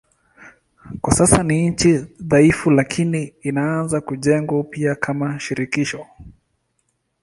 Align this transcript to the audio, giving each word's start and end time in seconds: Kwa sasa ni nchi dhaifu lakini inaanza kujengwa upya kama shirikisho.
Kwa 1.01 1.13
sasa 1.13 1.43
ni 1.43 1.69
nchi 1.69 1.97
dhaifu 2.19 2.71
lakini 2.71 3.33
inaanza 3.41 4.01
kujengwa 4.01 4.59
upya 4.59 4.95
kama 4.95 5.39
shirikisho. 5.39 6.07